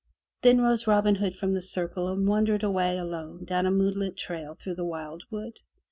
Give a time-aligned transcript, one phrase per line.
[0.41, 4.55] Then rose Robin Hood from the circle and wandered away alone down a moonlit trail
[4.55, 5.59] through the wildwood.